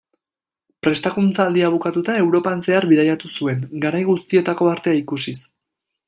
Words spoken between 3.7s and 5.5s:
garai guztietako artea ikusiz.